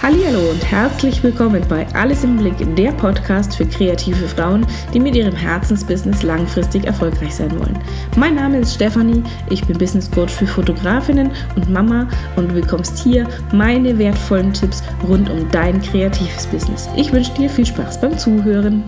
Hallo 0.00 0.50
und 0.50 0.64
herzlich 0.70 1.24
willkommen 1.24 1.60
bei 1.68 1.84
Alles 1.92 2.22
im 2.22 2.36
Blick, 2.36 2.54
der 2.76 2.92
Podcast 2.92 3.56
für 3.56 3.66
kreative 3.66 4.28
Frauen, 4.28 4.64
die 4.94 5.00
mit 5.00 5.16
ihrem 5.16 5.34
Herzensbusiness 5.34 6.22
langfristig 6.22 6.84
erfolgreich 6.84 7.34
sein 7.34 7.50
wollen. 7.58 7.76
Mein 8.16 8.36
Name 8.36 8.58
ist 8.58 8.74
Stefanie, 8.74 9.24
ich 9.50 9.66
bin 9.66 9.76
Business 9.76 10.08
Coach 10.08 10.32
für 10.32 10.46
Fotografinnen 10.46 11.32
und 11.56 11.68
Mama 11.68 12.06
und 12.36 12.52
du 12.52 12.54
bekommst 12.54 12.96
hier 12.98 13.26
meine 13.52 13.98
wertvollen 13.98 14.52
Tipps 14.52 14.84
rund 15.08 15.28
um 15.30 15.50
dein 15.50 15.82
kreatives 15.82 16.46
Business. 16.46 16.88
Ich 16.94 17.12
wünsche 17.12 17.34
dir 17.34 17.50
viel 17.50 17.66
Spaß 17.66 18.00
beim 18.00 18.16
Zuhören. 18.16 18.84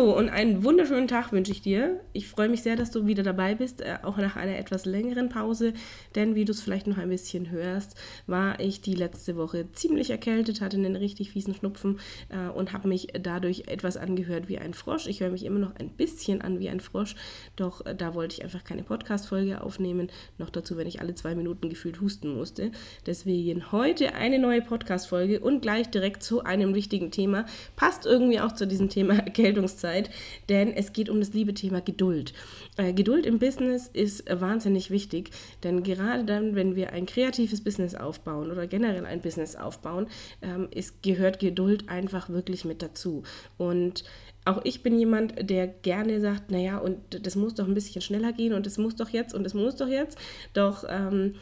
Hallo 0.00 0.16
und 0.16 0.30
einen 0.30 0.64
wunderschönen 0.64 1.08
Tag 1.08 1.30
wünsche 1.30 1.52
ich 1.52 1.60
dir. 1.60 2.00
Ich 2.14 2.26
freue 2.26 2.48
mich 2.48 2.62
sehr, 2.62 2.74
dass 2.74 2.90
du 2.90 3.06
wieder 3.06 3.22
dabei 3.22 3.54
bist, 3.54 3.82
äh, 3.82 3.98
auch 4.02 4.16
nach 4.16 4.34
einer 4.34 4.56
etwas 4.56 4.86
längeren 4.86 5.28
Pause, 5.28 5.74
denn 6.14 6.34
wie 6.34 6.46
du 6.46 6.52
es 6.52 6.62
vielleicht 6.62 6.86
noch 6.86 6.96
ein 6.96 7.10
bisschen 7.10 7.50
hörst, 7.50 7.96
war 8.26 8.58
ich 8.60 8.80
die 8.80 8.94
letzte 8.94 9.36
Woche 9.36 9.70
ziemlich 9.72 10.08
erkältet, 10.08 10.62
hatte 10.62 10.78
einen 10.78 10.96
richtig 10.96 11.32
fiesen 11.32 11.54
Schnupfen 11.54 12.00
äh, 12.30 12.48
und 12.48 12.72
habe 12.72 12.88
mich 12.88 13.08
dadurch 13.20 13.64
etwas 13.66 13.98
angehört 13.98 14.48
wie 14.48 14.56
ein 14.56 14.72
Frosch. 14.72 15.06
Ich 15.06 15.20
höre 15.20 15.28
mich 15.28 15.44
immer 15.44 15.58
noch 15.58 15.74
ein 15.76 15.90
bisschen 15.90 16.40
an 16.40 16.60
wie 16.60 16.70
ein 16.70 16.80
Frosch, 16.80 17.14
doch 17.56 17.84
äh, 17.84 17.94
da 17.94 18.14
wollte 18.14 18.36
ich 18.36 18.42
einfach 18.42 18.64
keine 18.64 18.84
Podcast-Folge 18.84 19.62
aufnehmen. 19.62 20.08
Noch 20.38 20.48
dazu, 20.48 20.78
wenn 20.78 20.86
ich 20.86 21.02
alle 21.02 21.14
zwei 21.14 21.34
Minuten 21.34 21.68
gefühlt 21.68 22.00
husten 22.00 22.34
musste. 22.34 22.70
Deswegen 23.04 23.70
heute 23.70 24.14
eine 24.14 24.38
neue 24.38 24.62
Podcast-Folge 24.62 25.40
und 25.40 25.60
gleich 25.60 25.90
direkt 25.90 26.22
zu 26.22 26.42
einem 26.42 26.74
wichtigen 26.74 27.10
Thema. 27.10 27.44
Passt 27.76 28.06
irgendwie 28.06 28.40
auch 28.40 28.52
zu 28.52 28.66
diesem 28.66 28.88
Thema 28.88 29.14
Erkältung 29.18 29.68
Entscheidungszeit, 29.90 30.10
denn 30.48 30.72
es 30.72 30.92
geht 30.92 31.08
um 31.08 31.20
das 31.20 31.32
liebe 31.32 31.54
Thema 31.54 31.80
Geduld. 31.80 32.32
Äh, 32.76 32.92
Geduld 32.92 33.26
im 33.26 33.38
Business 33.38 33.88
ist 33.92 34.24
wahnsinnig 34.28 34.90
wichtig, 34.90 35.30
denn 35.62 35.82
gerade 35.82 36.24
dann, 36.24 36.54
wenn 36.54 36.76
wir 36.76 36.92
ein 36.92 37.06
kreatives 37.06 37.62
Business 37.62 37.94
aufbauen 37.94 38.50
oder 38.50 38.66
generell 38.66 39.06
ein 39.06 39.20
Business 39.20 39.56
aufbauen, 39.56 40.06
ähm, 40.42 40.68
ist, 40.70 41.02
gehört 41.02 41.38
Geduld 41.38 41.88
einfach 41.88 42.28
wirklich 42.28 42.64
mit 42.64 42.82
dazu. 42.82 43.22
Und 43.58 44.04
auch 44.44 44.60
ich 44.64 44.82
bin 44.82 44.98
jemand, 44.98 45.50
der 45.50 45.66
gerne 45.66 46.20
sagt, 46.20 46.50
naja, 46.50 46.78
und 46.78 46.98
das 47.26 47.36
muss 47.36 47.54
doch 47.54 47.68
ein 47.68 47.74
bisschen 47.74 48.00
schneller 48.00 48.32
gehen 48.32 48.54
und 48.54 48.66
es 48.66 48.78
muss 48.78 48.96
doch 48.96 49.10
jetzt 49.10 49.34
und 49.34 49.46
es 49.46 49.54
muss 49.54 49.76
doch 49.76 49.88
jetzt. 49.88 50.18
Doch 50.54 50.84
ähm, 50.88 51.34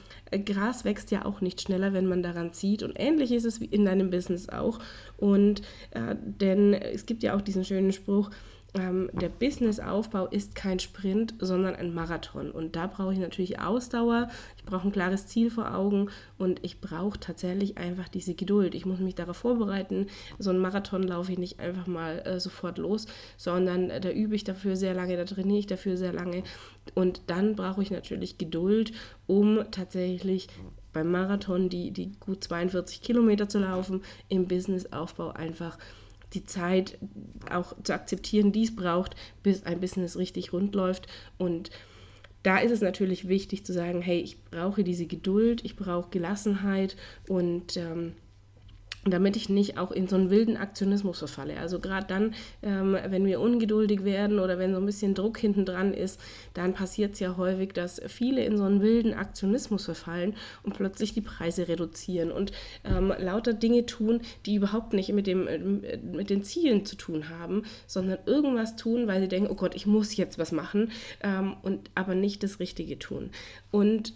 Gras 0.45 0.85
wächst 0.85 1.11
ja 1.11 1.25
auch 1.25 1.41
nicht 1.41 1.61
schneller, 1.61 1.93
wenn 1.93 2.07
man 2.07 2.23
daran 2.23 2.53
zieht. 2.53 2.83
Und 2.83 2.99
ähnlich 2.99 3.31
ist 3.33 3.45
es 3.45 3.61
wie 3.61 3.67
in 3.67 3.85
deinem 3.85 4.11
Business 4.11 4.49
auch. 4.49 4.81
Und 5.17 5.63
äh, 5.93 6.17
denn 6.21 6.75
es 6.75 7.07
gibt 7.07 7.23
ja 7.23 7.37
auch 7.37 7.41
diesen 7.41 7.65
schönen 7.65 7.93
Spruch, 7.93 8.31
ähm, 8.75 9.09
der 9.15 9.31
Businessaufbau 9.31 10.27
ist 10.27 10.55
kein 10.55 10.79
Sprint, 10.79 11.35
sondern 11.39 11.75
ein 11.75 11.95
Marathon. 11.95 12.51
Und 12.51 12.77
da 12.77 12.87
brauche 12.87 13.15
ich 13.15 13.19
natürlich 13.19 13.61
Ausdauer, 13.61 14.29
ich 14.59 14.65
brauche 14.65 14.87
ein 14.87 14.93
klares 14.93 15.27
Ziel 15.27 15.51
vor 15.51 15.75
Augen 15.75 16.11
und 16.37 16.63
ich 16.63 16.81
brauche 16.81 17.19
tatsächlich 17.19 17.79
einfach 17.79 18.09
diese 18.09 18.35
Geduld. 18.35 18.75
Ich 18.75 18.85
muss 18.85 18.99
mich 18.99 19.15
darauf 19.15 19.39
vorbereiten. 19.39 20.09
So 20.39 20.51
einen 20.51 20.59
Marathon 20.59 21.03
laufe 21.03 21.33
ich 21.33 21.39
nicht 21.39 21.61
einfach 21.61 21.87
mal 21.87 22.19
äh, 22.27 22.41
sofort 22.41 22.77
los, 22.77 23.07
sondern 23.39 23.89
äh, 23.89 24.01
da 24.01 24.11
übe 24.11 24.35
ich 24.35 24.45
dafür 24.45 24.77
sehr 24.77 24.93
lange, 24.93 25.17
da 25.17 25.25
trainiere 25.25 25.61
ich 25.61 25.67
dafür 25.67 25.97
sehr 25.97 26.13
lange. 26.13 26.43
Und 26.95 27.23
dann 27.29 27.57
brauche 27.57 27.83
ich 27.83 27.91
natürlich 27.91 28.37
Geduld, 28.37 28.93
um 29.27 29.65
tatsächlich 29.71 30.49
beim 30.93 31.11
Marathon 31.11 31.71
die, 31.71 31.91
die 31.91 32.13
gut 32.21 32.45
42 32.45 33.01
Kilometer 33.01 33.49
zu 33.49 33.61
laufen, 33.61 34.03
im 34.29 34.47
Businessaufbau 34.47 35.31
einfach 35.31 35.79
die 36.35 36.45
Zeit 36.45 36.99
auch 37.51 37.75
zu 37.83 37.95
akzeptieren, 37.95 38.53
die 38.53 38.65
es 38.65 38.77
braucht, 38.77 39.17
bis 39.43 39.65
ein 39.65 39.81
Business 39.81 40.17
richtig 40.17 40.53
rund 40.53 40.75
läuft. 40.75 41.07
Und 41.39 41.71
da 42.43 42.59
ist 42.59 42.71
es 42.71 42.81
natürlich 42.81 43.29
wichtig 43.29 43.65
zu 43.65 43.73
sagen, 43.73 44.03
hey, 44.03 44.21
ich 44.21 44.45
brauche 44.45 44.85
diese 44.85 45.07
Geduld, 45.07 45.65
ich 45.65 45.77
brauche 45.77 46.11
Gelassenheit 46.11 46.97
und 47.27 47.77
ähm, 47.77 48.15
damit 49.11 49.37
ich 49.37 49.49
nicht 49.49 49.79
auch 49.79 49.91
in 49.91 50.09
so 50.09 50.17
einen 50.17 50.31
wilden 50.31 50.57
Aktionismus 50.57 51.19
verfalle. 51.19 51.59
Also 51.59 51.81
gerade 51.81 52.07
dann, 52.07 52.35
ähm, 52.63 52.97
wenn 53.09 53.27
wir 53.27 53.41
ungeduldig 53.41 54.05
werden 54.05 54.39
oder 54.39 54.59
wenn 54.59 54.73
so 54.73 54.79
ein 54.79 54.87
bisschen 54.87 55.15
Druck 55.15 55.39
hinten 55.39 55.65
dran 55.65 55.95
ist, 55.95 56.21
dann 56.55 56.75
passiert 56.75 57.15
es 57.15 57.21
ja 57.21 57.37
häufig, 57.37 57.73
dass 57.73 58.01
viele 58.07 58.45
in 58.45 58.57
so 58.57 58.65
einen 58.65 58.81
wilden 58.83 59.15
Aktionismus 59.15 59.85
verfallen 59.85 60.35
und 60.63 60.75
plötzlich 60.75 61.15
die 61.15 61.21
Preise 61.21 61.69
reduzieren 61.69 62.31
und 62.31 62.53
ähm, 62.85 63.13
lauter 63.19 63.53
Dinge 63.53 63.87
tun, 63.87 64.21
die 64.47 64.55
überhaupt 64.55 64.93
nicht 64.93 65.13
mit, 65.13 65.27
dem, 65.27 65.47
äh, 65.47 65.59
mit 65.99 66.31
den 66.31 66.43
Zielen 66.43 66.85
zu 66.85 66.97
tun 66.97 67.29
haben, 67.29 67.63
sondern 67.87 68.19
irgendwas 68.27 68.77
tun, 68.77 69.07
weil 69.07 69.21
sie 69.21 69.29
denken, 69.29 69.51
oh 69.51 69.55
Gott, 69.57 69.75
ich 69.75 69.87
muss 69.87 70.17
jetzt 70.17 70.39
was 70.39 70.53
machen 70.53 70.91
ähm, 71.23 71.57
und 71.63 71.91
aber 71.95 72.15
nicht 72.15 72.43
das 72.43 72.61
Richtige 72.61 72.99
tun. 72.99 73.31
Und 73.71 74.15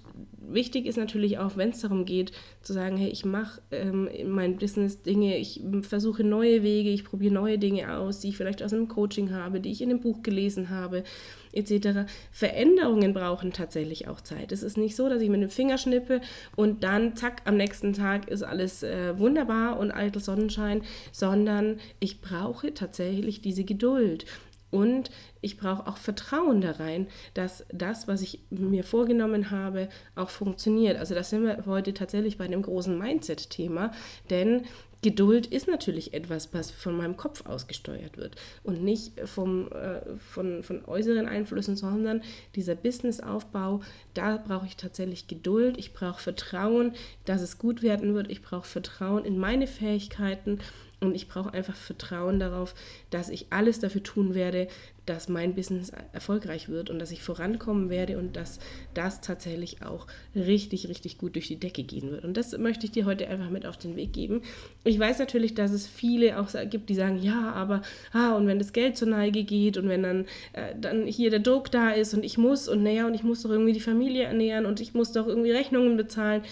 wichtig 0.49 0.87
ist 0.87 0.97
natürlich 0.97 1.39
auch, 1.39 1.57
wenn 1.57 1.71
es 1.71 1.81
darum 1.81 2.05
geht, 2.05 2.33
zu 2.63 2.73
sagen, 2.73 2.97
hey, 2.97 3.09
ich 3.09 3.25
mache 3.25 3.61
ähm, 3.71 4.07
in 4.09 4.31
meinem 4.31 4.57
Business 4.57 5.03
Dinge, 5.03 5.37
ich 5.39 5.61
versuche 5.83 6.25
neue 6.25 6.63
Wege, 6.63 6.91
ich 6.91 7.05
probiere 7.05 7.35
neue 7.35 7.59
Dinge 7.59 7.97
aus, 7.97 8.21
die 8.21 8.29
ich 8.29 8.37
vielleicht 8.37 8.63
aus 8.63 8.73
einem 8.73 8.89
Coaching 8.89 9.33
habe, 9.33 9.61
die 9.61 9.71
ich 9.71 9.83
in 9.83 9.91
einem 9.91 10.01
Buch 10.01 10.23
gelesen 10.23 10.71
habe, 10.71 11.05
etc. 11.53 12.11
Veränderungen 12.31 13.13
brauchen 13.13 13.53
tatsächlich 13.53 14.09
auch 14.09 14.21
Zeit. 14.21 14.53
Es 14.53 14.63
ist 14.63 14.77
nicht 14.77 14.97
so, 14.97 15.09
dass 15.09 15.23
ich 15.23 15.29
mit 15.29 15.43
dem 15.43 15.51
Finger 15.51 15.79
schnippe 15.79 16.21
und 16.57 16.85
dann, 16.85 17.17
zack, 17.17 17.43
am 17.45 17.57
nächsten 17.57 17.93
Tag 17.93 18.29
ist 18.29 18.43
alles 18.43 18.83
äh, 18.83 19.19
wunderbar 19.19 19.79
und 19.79 19.91
eitel 19.91 20.23
Sonnenschein, 20.23 20.83
sondern 21.13 21.79
ich 22.01 22.21
brauche 22.21 22.75
tatsächlich 22.75 23.43
diese 23.43 23.65
Geduld. 23.65 24.27
Und 24.73 25.11
ich 25.43 25.59
brauche 25.59 25.87
auch 25.87 25.99
Vertrauen 25.99 26.61
da 26.61 26.73
rein, 26.73 27.07
dass 27.35 27.65
das, 27.73 28.09
was 28.09 28.23
ich 28.23 28.41
mir 28.51 28.83
vorgenommen 28.83 29.51
habe, 29.51 29.89
auch 30.17 30.31
funktioniert. 30.31 30.97
Also 30.97 31.15
da 31.15 31.23
sind 31.23 31.45
wir 31.45 31.65
heute 31.67 31.95
tatsächlich 31.95 32.39
bei 32.39 32.47
einem 32.47 32.63
großen 32.63 32.99
Mindset-Thema, 32.99 33.93
denn 34.31 34.65
Geduld 35.03 35.47
ist 35.47 35.67
natürlich 35.67 36.15
etwas, 36.15 36.55
was 36.55 36.71
von 36.71 36.97
meinem 36.97 37.17
Kopf 37.17 37.45
ausgesteuert 37.45 38.17
wird 38.17 38.37
und 38.63 38.85
nicht 38.85 39.19
vom, 39.29 39.71
äh, 39.73 40.01
von, 40.17 40.63
von 40.63 40.85
äußeren 40.85 41.27
Einflüssen, 41.27 41.75
sondern 41.75 42.23
dieser 42.55 42.77
Businessaufbau, 42.77 43.81
da 44.15 44.37
brauche 44.37 44.67
ich 44.67 44.77
tatsächlich 44.77 45.27
Geduld, 45.27 45.77
ich 45.77 45.93
brauche 45.93 46.21
Vertrauen, 46.21 46.93
dass 47.25 47.43
es 47.43 47.59
gut 47.59 47.83
werden 47.83 48.15
wird, 48.15 48.31
ich 48.31 48.43
brauche 48.43 48.67
Vertrauen 48.67 49.25
in 49.25 49.39
meine 49.39 49.67
Fähigkeiten 49.67 50.61
und 51.03 51.15
ich 51.15 51.29
brauche 51.29 51.53
einfach 51.53 51.75
Vertrauen 51.75 52.39
darauf, 52.39 52.75
dass 53.11 53.29
ich 53.29 53.47
alles 53.51 53.81
dafür 53.81 54.03
tun 54.03 54.35
werde, 54.35 54.69
dass 55.05 55.29
mein 55.29 55.55
Business 55.55 55.91
erfolgreich 56.13 56.69
wird 56.69 56.89
und 56.89 57.01
dass 57.01 57.11
ich 57.11 57.23
vorankommen 57.23 57.91
werde 57.91 58.19
und 58.19 58.37
dass 58.37 58.61
das 58.95 59.21
tatsächlich 59.21 59.83
auch 59.83 60.07
richtig, 60.37 60.89
richtig 60.89 61.19
gut 61.19 61.35
durch 61.35 61.49
die 61.49 61.59
Decke 61.59 61.83
gehen 61.83 62.13
wird. 62.13 62.25
Und 62.25 62.37
das 62.37 62.57
möchte 62.57 62.87
ich 62.87 62.93
dir 62.93 63.05
heute 63.05 63.27
einfach 63.27 63.51
mit 63.51 63.67
auf 63.67 63.77
den 63.77 63.97
Weg 63.97 64.13
geben. 64.13 64.43
Ich 64.85 64.99
weiß 64.99 65.19
natürlich, 65.19 65.55
dass 65.55 65.73
es 65.73 65.89
viele 65.89 66.39
auch 66.39 66.49
gibt, 66.71 66.89
die 66.89 66.95
sagen, 66.95 67.21
ja, 67.21 67.51
aber, 67.53 67.83
ah, 68.13 68.37
und 68.37 68.47
wenn 68.47 68.61
das 68.61 68.73
Geld 68.73 68.97
zur 68.97 69.09
Neige 69.09 69.43
geht 69.43 69.77
und 69.77 69.89
wenn 69.89 70.05
dann, 70.05 70.27
äh, 70.53 70.75
dann 70.81 71.07
hier 71.07 71.31
der 71.31 71.41
Druck 71.41 71.73
da 71.73 71.91
ist 71.91 72.15
und 72.15 72.25
ich 72.25 72.39
muss 72.39 72.69
und 72.69 72.85
naja, 72.85 73.07
und 73.07 73.15
ich 73.15 73.25
muss 73.25 73.43
doch 73.43 73.51
irgendwie 73.51 73.73
die 73.73 73.81
Familie 73.81 74.25
ernähren 74.25 74.67
und 74.67 74.81
ich 74.81 74.95
muss 74.95 75.11
doch 75.11 75.27
irgendwie 75.27 75.51
Rechnungen 75.51 75.97
bezahlen 75.97 76.43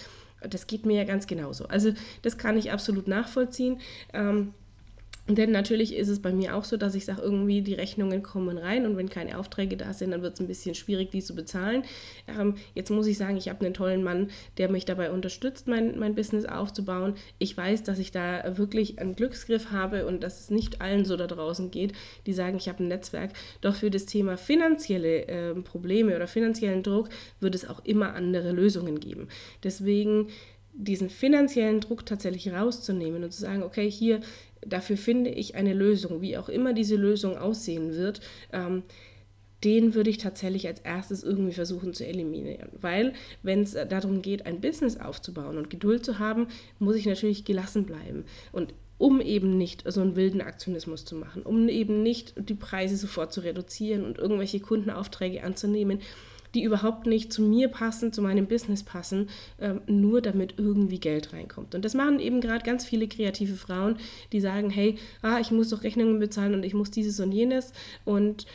das 0.49 0.67
geht 0.67 0.85
mir 0.85 0.97
ja 0.97 1.03
ganz 1.03 1.27
genauso. 1.27 1.67
Also 1.67 1.93
das 2.21 2.37
kann 2.37 2.57
ich 2.57 2.71
absolut 2.71 3.07
nachvollziehen. 3.07 3.79
Ähm, 4.13 4.53
denn 5.27 5.51
natürlich 5.51 5.95
ist 5.95 6.09
es 6.09 6.21
bei 6.21 6.33
mir 6.33 6.55
auch 6.55 6.63
so, 6.63 6.77
dass 6.77 6.95
ich 6.95 7.05
sage, 7.05 7.21
irgendwie 7.21 7.61
die 7.61 7.75
Rechnungen 7.75 8.23
kommen 8.23 8.57
rein 8.57 8.85
und 8.85 8.97
wenn 8.97 9.09
keine 9.09 9.37
Aufträge 9.37 9.77
da 9.77 9.93
sind, 9.93 10.11
dann 10.11 10.23
wird 10.23 10.33
es 10.33 10.39
ein 10.39 10.47
bisschen 10.47 10.75
schwierig, 10.75 11.11
die 11.11 11.21
zu 11.21 11.35
bezahlen. 11.35 11.83
Ähm, 12.27 12.55
jetzt 12.73 12.89
muss 12.89 13.07
ich 13.07 13.17
sagen, 13.17 13.37
ich 13.37 13.47
habe 13.47 13.63
einen 13.63 13.73
tollen 13.73 14.03
Mann, 14.03 14.29
der 14.57 14.69
mich 14.69 14.85
dabei 14.85 15.11
unterstützt, 15.11 15.67
mein, 15.67 15.97
mein 15.99 16.15
Business 16.15 16.45
aufzubauen. 16.45 17.13
Ich 17.37 17.55
weiß, 17.55 17.83
dass 17.83 17.99
ich 17.99 18.11
da 18.11 18.57
wirklich 18.57 18.99
einen 18.99 19.15
Glücksgriff 19.15 19.71
habe 19.71 20.07
und 20.07 20.23
dass 20.23 20.39
es 20.39 20.49
nicht 20.49 20.81
allen 20.81 21.05
so 21.05 21.15
da 21.15 21.27
draußen 21.27 21.71
geht, 21.71 21.93
die 22.25 22.33
sagen, 22.33 22.57
ich 22.57 22.67
habe 22.67 22.83
ein 22.83 22.87
Netzwerk. 22.87 23.31
Doch 23.61 23.75
für 23.75 23.91
das 23.91 24.07
Thema 24.07 24.37
finanzielle 24.37 25.27
äh, 25.27 25.53
Probleme 25.53 26.15
oder 26.15 26.27
finanziellen 26.27 26.83
Druck 26.83 27.09
wird 27.39 27.55
es 27.55 27.67
auch 27.69 27.85
immer 27.85 28.15
andere 28.15 28.51
Lösungen 28.51 28.99
geben. 28.99 29.27
Deswegen 29.63 30.27
diesen 30.73 31.09
finanziellen 31.09 31.81
Druck 31.81 32.05
tatsächlich 32.05 32.51
rauszunehmen 32.51 33.23
und 33.23 33.31
zu 33.31 33.41
sagen, 33.41 33.63
okay, 33.63 33.89
hier 33.89 34.21
dafür 34.65 34.97
finde 34.97 35.29
ich 35.29 35.55
eine 35.55 35.73
Lösung, 35.73 36.21
wie 36.21 36.37
auch 36.37 36.49
immer 36.49 36.73
diese 36.73 36.95
Lösung 36.95 37.37
aussehen 37.37 37.95
wird. 37.95 38.21
Ähm, 38.51 38.83
den 39.63 39.93
würde 39.93 40.09
ich 40.09 40.17
tatsächlich 40.17 40.67
als 40.67 40.79
erstes 40.79 41.23
irgendwie 41.23 41.53
versuchen 41.53 41.93
zu 41.93 42.05
eliminieren. 42.05 42.69
Weil, 42.79 43.13
wenn 43.43 43.61
es 43.61 43.73
darum 43.73 44.21
geht, 44.21 44.45
ein 44.45 44.59
Business 44.59 44.97
aufzubauen 44.97 45.57
und 45.57 45.69
Geduld 45.69 46.03
zu 46.03 46.17
haben, 46.17 46.47
muss 46.79 46.95
ich 46.95 47.05
natürlich 47.05 47.45
gelassen 47.45 47.85
bleiben. 47.85 48.25
Und 48.51 48.73
um 48.97 49.19
eben 49.19 49.57
nicht 49.57 49.83
so 49.91 50.01
einen 50.01 50.15
wilden 50.15 50.41
Aktionismus 50.41 51.05
zu 51.05 51.15
machen, 51.15 51.41
um 51.41 51.67
eben 51.69 52.03
nicht 52.03 52.33
die 52.37 52.53
Preise 52.53 52.97
sofort 52.97 53.33
zu 53.33 53.41
reduzieren 53.41 54.05
und 54.05 54.19
irgendwelche 54.19 54.59
Kundenaufträge 54.59 55.43
anzunehmen, 55.43 56.01
die 56.53 56.63
überhaupt 56.63 57.07
nicht 57.07 57.31
zu 57.31 57.41
mir 57.41 57.67
passen, 57.67 58.13
zu 58.13 58.21
meinem 58.21 58.47
Business 58.47 58.83
passen, 58.83 59.29
ähm, 59.59 59.81
nur 59.87 60.21
damit 60.21 60.55
irgendwie 60.57 60.99
Geld 60.99 61.33
reinkommt. 61.33 61.75
Und 61.75 61.85
das 61.85 61.93
machen 61.93 62.19
eben 62.19 62.41
gerade 62.41 62.63
ganz 62.63 62.85
viele 62.85 63.07
kreative 63.07 63.55
Frauen, 63.55 63.97
die 64.31 64.41
sagen, 64.41 64.69
hey, 64.69 64.97
ah, 65.21 65.39
ich 65.39 65.51
muss 65.51 65.69
doch 65.69 65.83
Rechnungen 65.83 66.19
bezahlen 66.19 66.53
und 66.53 66.63
ich 66.63 66.73
muss 66.73 66.91
dieses 66.91 67.19
und 67.19 67.31
jenes 67.31 67.73
und 68.05 68.45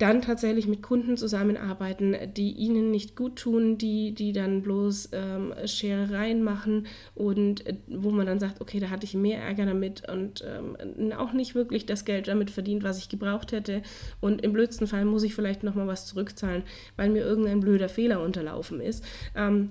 dann 0.00 0.22
tatsächlich 0.22 0.66
mit 0.66 0.82
Kunden 0.82 1.18
zusammenarbeiten, 1.18 2.16
die 2.34 2.52
ihnen 2.52 2.90
nicht 2.90 3.16
gut 3.16 3.36
tun, 3.36 3.76
die, 3.76 4.12
die 4.14 4.32
dann 4.32 4.62
bloß 4.62 5.10
ähm, 5.12 5.52
Scherereien 5.66 6.42
machen 6.42 6.86
und 7.14 7.66
äh, 7.66 7.76
wo 7.86 8.10
man 8.10 8.26
dann 8.26 8.40
sagt, 8.40 8.62
okay, 8.62 8.80
da 8.80 8.88
hatte 8.88 9.04
ich 9.04 9.14
mehr 9.14 9.40
Ärger 9.42 9.66
damit 9.66 10.08
und 10.10 10.42
ähm, 10.46 11.12
auch 11.12 11.34
nicht 11.34 11.54
wirklich 11.54 11.84
das 11.84 12.06
Geld 12.06 12.28
damit 12.28 12.50
verdient, 12.50 12.82
was 12.82 12.96
ich 12.96 13.10
gebraucht 13.10 13.52
hätte. 13.52 13.82
Und 14.20 14.42
im 14.42 14.54
blödsten 14.54 14.86
Fall 14.86 15.04
muss 15.04 15.22
ich 15.22 15.34
vielleicht 15.34 15.64
nochmal 15.64 15.86
was 15.86 16.06
zurückzahlen, 16.06 16.62
weil 16.96 17.10
mir 17.10 17.22
irgendein 17.22 17.60
blöder 17.60 17.90
Fehler 17.90 18.22
unterlaufen 18.22 18.80
ist. 18.80 19.04
Ähm, 19.36 19.70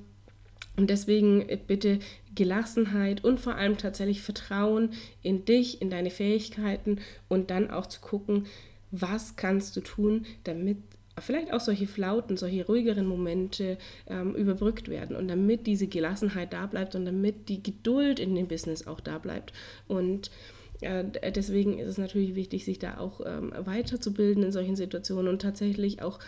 und 0.77 0.91
deswegen 0.91 1.49
äh, 1.49 1.57
bitte 1.57 1.99
Gelassenheit 2.35 3.23
und 3.23 3.39
vor 3.39 3.55
allem 3.55 3.77
tatsächlich 3.77 4.21
Vertrauen 4.21 4.91
in 5.23 5.43
dich, 5.43 5.81
in 5.81 5.89
deine 5.89 6.11
Fähigkeiten 6.11 6.99
und 7.27 7.49
dann 7.49 7.71
auch 7.71 7.87
zu 7.87 7.99
gucken, 7.99 8.45
was 8.91 9.35
kannst 9.35 9.75
du 9.75 9.81
tun, 9.81 10.25
damit 10.43 10.77
vielleicht 11.19 11.51
auch 11.53 11.59
solche 11.59 11.87
Flauten, 11.87 12.37
solche 12.37 12.65
ruhigeren 12.65 13.05
Momente 13.05 13.77
ähm, 14.07 14.35
überbrückt 14.35 14.87
werden 14.87 15.15
und 15.15 15.27
damit 15.27 15.67
diese 15.67 15.87
Gelassenheit 15.87 16.53
da 16.53 16.65
bleibt 16.65 16.95
und 16.95 17.05
damit 17.05 17.49
die 17.49 17.61
Geduld 17.61 18.19
in 18.19 18.35
dem 18.35 18.47
Business 18.47 18.87
auch 18.87 18.99
da 18.99 19.17
bleibt. 19.17 19.53
Und 19.87 20.31
deswegen 20.81 21.77
ist 21.77 21.89
es 21.89 21.97
natürlich 21.97 22.35
wichtig, 22.35 22.63
sich 22.63 22.79
da 22.79 22.97
auch 22.99 23.19
ähm, 23.25 23.51
weiterzubilden 23.57 24.43
in 24.43 24.51
solchen 24.53 24.77
Situationen 24.77 25.27
und 25.27 25.41
tatsächlich 25.41 26.01
auch 26.01 26.19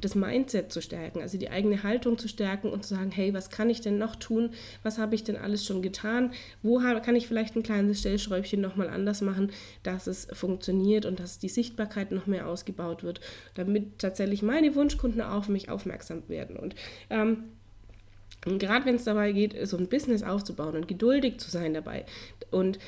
das 0.00 0.14
Mindset 0.14 0.70
zu 0.70 0.82
stärken, 0.82 1.22
also 1.22 1.38
die 1.38 1.48
eigene 1.48 1.82
Haltung 1.82 2.18
zu 2.18 2.28
stärken 2.28 2.68
und 2.68 2.84
zu 2.84 2.94
sagen, 2.94 3.10
hey, 3.10 3.32
was 3.32 3.48
kann 3.48 3.70
ich 3.70 3.80
denn 3.80 3.96
noch 3.96 4.16
tun? 4.16 4.50
Was 4.82 4.98
habe 4.98 5.14
ich 5.14 5.24
denn 5.24 5.36
alles 5.36 5.64
schon 5.64 5.80
getan? 5.80 6.32
Wo 6.62 6.78
kann 6.78 7.16
ich 7.16 7.26
vielleicht 7.26 7.56
ein 7.56 7.62
kleines 7.62 8.00
Stellschräubchen 8.00 8.60
nochmal 8.60 8.90
anders 8.90 9.22
machen, 9.22 9.50
dass 9.82 10.06
es 10.06 10.28
funktioniert 10.32 11.06
und 11.06 11.18
dass 11.18 11.38
die 11.38 11.48
Sichtbarkeit 11.48 12.12
noch 12.12 12.26
mehr 12.26 12.48
ausgebaut 12.48 13.02
wird, 13.02 13.20
damit 13.54 13.98
tatsächlich 13.98 14.42
meine 14.42 14.74
Wunschkunden 14.74 15.22
auf 15.22 15.48
mich 15.48 15.70
aufmerksam 15.70 16.22
werden. 16.28 16.56
Und 16.56 16.74
ähm, 17.08 17.44
gerade 18.42 18.84
wenn 18.84 18.96
es 18.96 19.04
dabei 19.04 19.32
geht, 19.32 19.56
so 19.66 19.76
ein 19.76 19.88
Business 19.88 20.22
aufzubauen 20.22 20.76
und 20.76 20.86
geduldig 20.86 21.38
zu 21.38 21.50
sein 21.50 21.74
dabei 21.74 22.04
und 22.50 22.78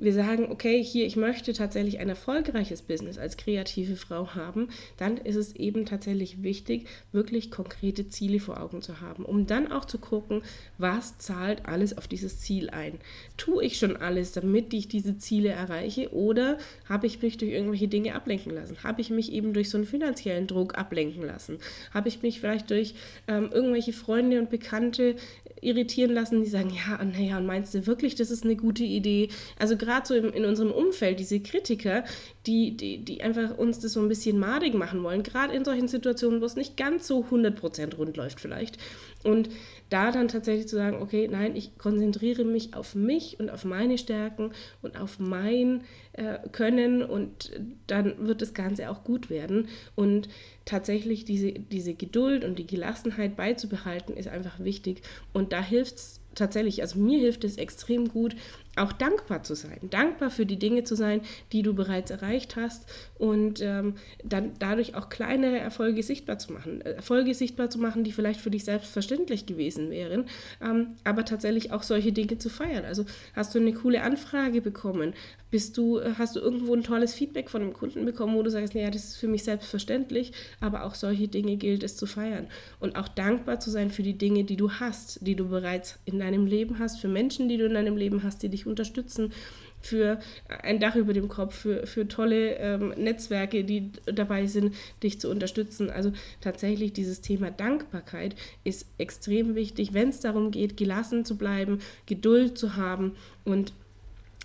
wir 0.00 0.14
sagen, 0.14 0.48
okay, 0.50 0.82
hier, 0.82 1.06
ich 1.06 1.16
möchte 1.16 1.52
tatsächlich 1.52 1.98
ein 1.98 2.08
erfolgreiches 2.08 2.82
Business 2.82 3.18
als 3.18 3.36
kreative 3.36 3.96
Frau 3.96 4.34
haben, 4.34 4.68
dann 4.96 5.18
ist 5.18 5.36
es 5.36 5.54
eben 5.56 5.84
tatsächlich 5.84 6.42
wichtig, 6.42 6.86
wirklich 7.12 7.50
konkrete 7.50 8.08
Ziele 8.08 8.40
vor 8.40 8.60
Augen 8.60 8.82
zu 8.82 9.00
haben, 9.00 9.24
um 9.24 9.46
dann 9.46 9.70
auch 9.70 9.84
zu 9.84 9.98
gucken, 9.98 10.42
was 10.78 11.18
zahlt 11.18 11.66
alles 11.66 11.96
auf 11.96 12.08
dieses 12.08 12.40
Ziel 12.40 12.70
ein. 12.70 12.98
Tue 13.36 13.64
ich 13.64 13.78
schon 13.78 13.96
alles, 13.96 14.32
damit 14.32 14.72
ich 14.72 14.88
diese 14.88 15.18
Ziele 15.18 15.50
erreiche 15.50 16.12
oder 16.14 16.58
habe 16.88 17.06
ich 17.06 17.20
mich 17.20 17.36
durch 17.36 17.52
irgendwelche 17.52 17.88
Dinge 17.88 18.14
ablenken 18.14 18.54
lassen? 18.54 18.82
Habe 18.82 19.00
ich 19.00 19.10
mich 19.10 19.32
eben 19.32 19.52
durch 19.52 19.70
so 19.70 19.76
einen 19.76 19.86
finanziellen 19.86 20.46
Druck 20.46 20.78
ablenken 20.78 21.22
lassen? 21.22 21.58
Habe 21.92 22.08
ich 22.08 22.22
mich 22.22 22.40
vielleicht 22.40 22.70
durch 22.70 22.94
ähm, 23.28 23.50
irgendwelche 23.52 23.92
Freunde 23.92 24.38
und 24.38 24.50
Bekannte 24.50 25.16
irritieren 25.60 26.12
lassen, 26.12 26.42
die 26.42 26.48
sagen, 26.48 26.70
ja, 26.70 27.02
naja, 27.04 27.38
und 27.38 27.46
meinst 27.46 27.74
du 27.74 27.86
wirklich, 27.86 28.14
das 28.14 28.30
ist 28.30 28.44
eine 28.44 28.56
gute 28.56 28.84
Idee? 28.84 29.28
Also 29.58 29.76
gerade 29.76 30.06
so 30.06 30.14
in, 30.14 30.30
in 30.30 30.44
unserem 30.44 30.70
Umfeld, 30.70 31.18
diese 31.18 31.40
Kritiker, 31.40 32.04
die, 32.46 32.74
die, 32.76 33.04
die 33.04 33.22
einfach 33.22 33.56
uns 33.58 33.80
das 33.80 33.92
so 33.92 34.00
ein 34.00 34.08
bisschen 34.08 34.38
madig 34.38 34.74
machen 34.74 35.02
wollen, 35.02 35.22
gerade 35.22 35.54
in 35.54 35.64
solchen 35.64 35.88
Situationen, 35.88 36.40
wo 36.40 36.46
es 36.46 36.56
nicht 36.56 36.76
ganz 36.76 37.06
so 37.06 37.24
100% 37.30 37.96
rund 37.96 38.16
läuft 38.16 38.40
vielleicht. 38.40 38.78
Und 39.22 39.50
da 39.90 40.10
dann 40.10 40.28
tatsächlich 40.28 40.66
zu 40.66 40.76
sagen, 40.76 41.02
okay, 41.02 41.28
nein, 41.30 41.54
ich 41.54 41.76
konzentriere 41.76 42.44
mich 42.44 42.74
auf 42.74 42.94
mich 42.94 43.38
und 43.38 43.50
auf 43.50 43.64
meine 43.64 43.98
Stärken 43.98 44.52
und 44.80 44.98
auf 44.98 45.18
mein 45.18 45.82
äh, 46.12 46.38
Können 46.52 47.02
und 47.02 47.50
dann 47.86 48.26
wird 48.26 48.40
das 48.40 48.54
Ganze 48.54 48.88
auch 48.88 49.04
gut 49.04 49.28
werden. 49.28 49.68
Und 49.94 50.28
tatsächlich 50.64 51.26
diese, 51.26 51.52
diese 51.52 51.92
Geduld 51.92 52.44
und 52.44 52.58
die 52.58 52.66
Gelassenheit 52.66 53.36
beizubehalten, 53.36 54.16
ist 54.16 54.28
einfach 54.28 54.60
wichtig. 54.60 55.02
Und 55.34 55.52
da 55.52 55.62
hilft 55.62 55.96
es 55.96 56.20
tatsächlich, 56.34 56.82
also 56.82 56.98
mir 56.98 57.18
hilft 57.18 57.44
es 57.44 57.56
extrem 57.56 58.08
gut, 58.08 58.36
auch 58.76 58.92
dankbar 58.92 59.42
zu 59.42 59.54
sein, 59.54 59.78
dankbar 59.90 60.30
für 60.30 60.46
die 60.46 60.58
Dinge 60.58 60.84
zu 60.84 60.94
sein, 60.94 61.22
die 61.52 61.62
du 61.62 61.74
bereits 61.74 62.10
erreicht 62.10 62.54
hast 62.56 62.88
und 63.18 63.60
ähm, 63.60 63.94
dann 64.22 64.52
dadurch 64.58 64.94
auch 64.94 65.08
kleinere 65.08 65.58
Erfolge 65.58 66.02
sichtbar 66.02 66.38
zu 66.38 66.52
machen. 66.52 66.80
Äh, 66.82 66.92
Erfolge 66.92 67.34
sichtbar 67.34 67.68
zu 67.68 67.78
machen, 67.78 68.04
die 68.04 68.12
vielleicht 68.12 68.40
für 68.40 68.50
dich 68.50 68.64
selbstverständlich 68.64 69.46
gewesen 69.46 69.90
wären, 69.90 70.26
ähm, 70.62 70.94
aber 71.02 71.24
tatsächlich 71.24 71.72
auch 71.72 71.82
solche 71.82 72.12
Dinge 72.12 72.38
zu 72.38 72.48
feiern. 72.48 72.84
Also 72.84 73.06
hast 73.34 73.54
du 73.54 73.58
eine 73.58 73.72
coole 73.72 74.02
Anfrage 74.02 74.60
bekommen, 74.60 75.14
bist 75.50 75.76
du, 75.76 75.98
äh, 75.98 76.12
hast 76.16 76.36
du 76.36 76.40
irgendwo 76.40 76.74
ein 76.74 76.84
tolles 76.84 77.12
Feedback 77.12 77.50
von 77.50 77.62
einem 77.62 77.72
Kunden 77.72 78.04
bekommen, 78.04 78.36
wo 78.36 78.42
du 78.42 78.50
sagst, 78.50 78.76
naja, 78.76 78.90
das 78.90 79.04
ist 79.04 79.16
für 79.16 79.28
mich 79.28 79.42
selbstverständlich, 79.42 80.32
aber 80.60 80.84
auch 80.84 80.94
solche 80.94 81.26
Dinge 81.26 81.56
gilt 81.56 81.82
es 81.82 81.96
zu 81.96 82.06
feiern 82.06 82.46
und 82.78 82.94
auch 82.96 83.08
dankbar 83.08 83.58
zu 83.58 83.70
sein 83.70 83.90
für 83.90 84.04
die 84.04 84.16
Dinge, 84.16 84.44
die 84.44 84.56
du 84.56 84.70
hast, 84.70 85.26
die 85.26 85.34
du 85.34 85.48
bereits 85.48 85.98
in 86.04 86.19
deinem 86.20 86.46
Leben 86.46 86.78
hast, 86.78 87.00
für 87.00 87.08
Menschen, 87.08 87.48
die 87.48 87.56
du 87.56 87.66
in 87.66 87.74
deinem 87.74 87.96
Leben 87.96 88.22
hast, 88.22 88.42
die 88.42 88.48
dich 88.48 88.66
unterstützen, 88.66 89.32
für 89.80 90.20
ein 90.62 90.78
Dach 90.78 90.94
über 90.94 91.12
dem 91.12 91.28
Kopf, 91.28 91.54
für, 91.54 91.86
für 91.86 92.06
tolle 92.06 92.56
ähm, 92.56 92.92
Netzwerke, 92.96 93.64
die 93.64 93.90
dabei 94.04 94.46
sind, 94.46 94.74
dich 95.02 95.20
zu 95.20 95.30
unterstützen. 95.30 95.90
Also 95.90 96.12
tatsächlich 96.40 96.92
dieses 96.92 97.20
Thema 97.20 97.50
Dankbarkeit 97.50 98.36
ist 98.62 98.86
extrem 98.98 99.54
wichtig, 99.54 99.94
wenn 99.94 100.10
es 100.10 100.20
darum 100.20 100.50
geht, 100.50 100.76
gelassen 100.76 101.24
zu 101.24 101.36
bleiben, 101.36 101.80
Geduld 102.06 102.58
zu 102.58 102.76
haben 102.76 103.16
und, 103.44 103.72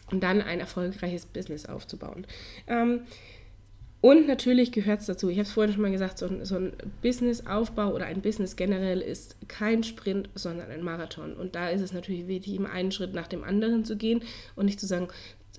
und 0.09 0.23
dann 0.23 0.41
ein 0.41 0.59
erfolgreiches 0.59 1.25
Business 1.25 1.65
aufzubauen. 1.65 2.25
Ähm, 2.67 3.01
und 4.01 4.27
natürlich 4.27 4.71
gehört 4.71 4.99
es 4.99 5.07
dazu, 5.07 5.29
ich 5.29 5.37
habe 5.37 5.47
es 5.47 5.51
vorhin 5.51 5.73
schon 5.73 5.81
mal 5.81 5.91
gesagt, 5.91 6.19
so 6.19 6.27
ein, 6.27 6.45
so 6.45 6.57
ein 6.57 6.73
Businessaufbau 7.01 7.91
oder 7.93 8.05
ein 8.05 8.21
Business 8.21 8.55
generell 8.55 9.01
ist 9.01 9.35
kein 9.47 9.83
Sprint, 9.83 10.29
sondern 10.35 10.69
ein 10.69 10.83
Marathon. 10.83 11.33
Und 11.33 11.55
da 11.55 11.69
ist 11.69 11.81
es 11.81 11.91
natürlich 11.91 12.27
wichtig, 12.27 12.53
immer 12.55 12.69
einen 12.69 12.91
Schritt 12.91 13.13
nach 13.13 13.27
dem 13.27 13.43
anderen 13.43 13.83
zu 13.83 13.97
gehen 13.97 14.21
und 14.55 14.65
nicht 14.65 14.79
zu 14.79 14.85
sagen, 14.85 15.07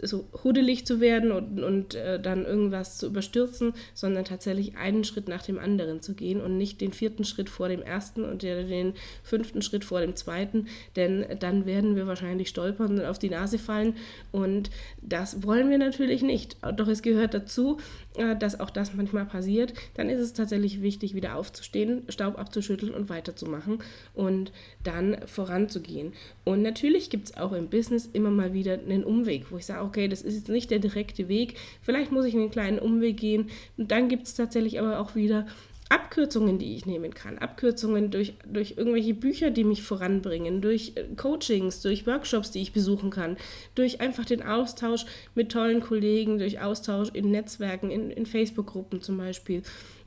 so 0.02 0.26
huddelig 0.44 0.86
zu 0.86 1.00
werden 1.00 1.32
und, 1.32 1.62
und 1.62 1.94
äh, 1.94 2.20
dann 2.20 2.44
irgendwas 2.44 2.98
zu 2.98 3.06
überstürzen, 3.06 3.72
sondern 3.94 4.24
tatsächlich 4.24 4.76
einen 4.76 5.04
Schritt 5.04 5.28
nach 5.28 5.42
dem 5.42 5.58
anderen 5.58 6.02
zu 6.02 6.14
gehen 6.14 6.40
und 6.40 6.56
nicht 6.56 6.80
den 6.80 6.92
vierten 6.92 7.24
Schritt 7.24 7.48
vor 7.50 7.68
dem 7.68 7.82
ersten 7.82 8.24
und 8.24 8.42
den 8.42 8.94
fünften 9.22 9.62
Schritt 9.62 9.84
vor 9.84 10.00
dem 10.00 10.16
zweiten, 10.16 10.66
denn 10.96 11.24
dann 11.38 11.66
werden 11.66 11.96
wir 11.96 12.06
wahrscheinlich 12.06 12.48
stolpern 12.48 12.98
und 12.98 13.04
auf 13.04 13.18
die 13.18 13.30
Nase 13.30 13.58
fallen 13.58 13.94
und 14.32 14.70
das 15.02 15.42
wollen 15.42 15.70
wir 15.70 15.78
natürlich 15.78 16.22
nicht. 16.22 16.56
Doch 16.76 16.88
es 16.88 17.02
gehört 17.02 17.34
dazu, 17.34 17.78
äh, 18.16 18.36
dass 18.36 18.60
auch 18.60 18.70
das 18.70 18.94
manchmal 18.94 19.26
passiert. 19.26 19.74
Dann 19.94 20.08
ist 20.08 20.20
es 20.20 20.32
tatsächlich 20.32 20.82
wichtig, 20.82 21.14
wieder 21.14 21.36
aufzustehen, 21.36 22.02
Staub 22.08 22.38
abzuschütteln 22.38 22.94
und 22.94 23.08
weiterzumachen 23.08 23.78
und 24.14 24.52
dann 24.82 25.16
voranzugehen. 25.26 26.12
Und 26.44 26.62
natürlich 26.62 27.10
gibt 27.10 27.28
es 27.28 27.36
auch 27.36 27.52
im 27.52 27.68
Business 27.68 28.08
immer 28.12 28.30
mal 28.30 28.52
wieder 28.52 28.74
einen 28.74 29.04
Umweg, 29.04 29.50
wo 29.50 29.58
ich 29.58 29.66
sage, 29.66 29.85
okay, 29.86 30.08
das 30.08 30.22
ist 30.22 30.34
jetzt 30.34 30.48
nicht 30.48 30.70
der 30.70 30.78
direkte 30.78 31.28
Weg, 31.28 31.54
vielleicht 31.82 32.12
muss 32.12 32.24
ich 32.24 32.34
einen 32.34 32.50
kleinen 32.50 32.78
Umweg 32.78 33.16
gehen. 33.16 33.50
Und 33.76 33.90
dann 33.90 34.08
gibt 34.08 34.26
es 34.26 34.34
tatsächlich 34.34 34.78
aber 34.80 34.98
auch 34.98 35.14
wieder 35.14 35.46
Abkürzungen, 35.88 36.58
die 36.58 36.74
ich 36.74 36.84
nehmen 36.84 37.14
kann. 37.14 37.38
Abkürzungen 37.38 38.10
durch, 38.10 38.34
durch 38.44 38.74
irgendwelche 38.76 39.14
Bücher, 39.14 39.50
die 39.50 39.62
mich 39.62 39.82
voranbringen, 39.82 40.60
durch 40.60 40.92
äh, 40.96 41.04
Coachings, 41.16 41.80
durch 41.80 42.06
Workshops, 42.06 42.50
die 42.50 42.60
ich 42.60 42.72
besuchen 42.72 43.10
kann, 43.10 43.36
durch 43.76 44.00
einfach 44.00 44.24
den 44.24 44.42
Austausch 44.42 45.06
mit 45.34 45.52
tollen 45.52 45.80
Kollegen, 45.80 46.38
durch 46.38 46.60
Austausch 46.60 47.10
in 47.12 47.30
Netzwerken, 47.30 47.90
in, 47.90 48.10
in 48.10 48.26
Facebook-Gruppen 48.26 49.00
zum 49.00 49.16
Beispiel 49.16 49.62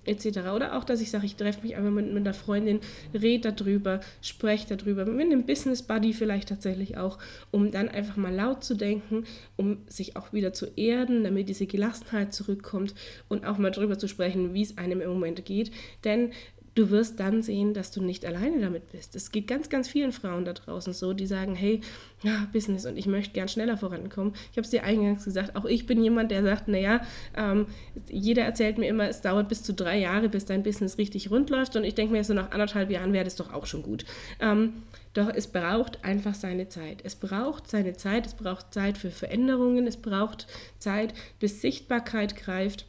etc. 0.05 0.39
Oder 0.55 0.77
auch, 0.77 0.83
dass 0.83 1.01
ich 1.01 1.11
sage, 1.11 1.25
ich 1.25 1.35
treffe 1.35 1.61
mich 1.61 1.75
einfach 1.75 1.91
mit, 1.91 2.07
mit 2.07 2.25
einer 2.25 2.33
Freundin, 2.33 2.79
rede 3.13 3.53
darüber, 3.53 3.99
spreche 4.21 4.75
darüber, 4.75 5.05
mit 5.05 5.25
einem 5.25 5.45
Business 5.45 5.83
Buddy 5.83 6.13
vielleicht 6.13 6.49
tatsächlich 6.49 6.97
auch, 6.97 7.17
um 7.51 7.71
dann 7.71 7.89
einfach 7.89 8.17
mal 8.17 8.33
laut 8.33 8.63
zu 8.63 8.75
denken, 8.75 9.25
um 9.55 9.77
sich 9.87 10.15
auch 10.15 10.33
wieder 10.33 10.53
zu 10.53 10.67
erden, 10.75 11.23
damit 11.23 11.49
diese 11.49 11.67
Gelassenheit 11.67 12.33
zurückkommt 12.33 12.93
und 13.27 13.45
auch 13.45 13.57
mal 13.57 13.71
darüber 13.71 13.97
zu 13.97 14.07
sprechen, 14.07 14.53
wie 14.53 14.63
es 14.63 14.77
einem 14.77 15.01
im 15.01 15.09
Moment 15.09 15.45
geht. 15.45 15.71
Denn 16.03 16.31
du 16.79 16.89
wirst 16.91 17.19
dann 17.19 17.43
sehen, 17.43 17.73
dass 17.73 17.91
du 17.91 18.01
nicht 18.01 18.25
alleine 18.25 18.61
damit 18.61 18.91
bist. 18.91 19.13
Es 19.15 19.31
geht 19.31 19.47
ganz, 19.47 19.69
ganz 19.69 19.89
vielen 19.89 20.13
Frauen 20.13 20.45
da 20.45 20.53
draußen 20.53 20.93
so, 20.93 21.11
die 21.13 21.27
sagen, 21.27 21.53
hey, 21.53 21.81
ja, 22.23 22.47
Business 22.53 22.85
und 22.85 22.97
ich 22.97 23.05
möchte 23.05 23.33
gern 23.33 23.49
schneller 23.49 23.77
vorankommen. 23.77 24.33
Ich 24.51 24.57
habe 24.57 24.61
es 24.61 24.69
dir 24.69 24.83
eingangs 24.83 25.25
gesagt, 25.25 25.57
auch 25.57 25.65
ich 25.65 25.85
bin 25.85 26.01
jemand, 26.01 26.31
der 26.31 26.41
sagt, 26.41 26.69
naja, 26.69 27.01
ähm, 27.35 27.67
jeder 28.09 28.43
erzählt 28.43 28.77
mir 28.77 28.87
immer, 28.87 29.09
es 29.09 29.21
dauert 29.21 29.49
bis 29.49 29.61
zu 29.61 29.73
drei 29.73 29.97
Jahre, 29.99 30.29
bis 30.29 30.45
dein 30.45 30.63
Business 30.63 30.97
richtig 30.97 31.29
rund 31.29 31.49
läuft 31.49 31.75
und 31.75 31.83
ich 31.83 31.95
denke 31.95 32.13
mir, 32.13 32.23
so 32.23 32.33
nach 32.33 32.51
anderthalb 32.51 32.89
Jahren 32.89 33.11
wäre 33.11 33.25
das 33.25 33.35
doch 33.35 33.53
auch 33.53 33.65
schon 33.65 33.83
gut. 33.83 34.05
Ähm, 34.39 34.83
doch 35.13 35.29
es 35.33 35.47
braucht 35.47 36.05
einfach 36.05 36.35
seine 36.35 36.69
Zeit. 36.69 37.01
Es 37.03 37.15
braucht 37.15 37.69
seine 37.69 37.97
Zeit, 37.97 38.25
es 38.25 38.35
braucht 38.35 38.73
Zeit 38.73 38.97
für 38.97 39.11
Veränderungen, 39.11 39.85
es 39.85 39.97
braucht 39.97 40.47
Zeit, 40.77 41.13
bis 41.39 41.61
Sichtbarkeit 41.61 42.37
greift 42.37 42.85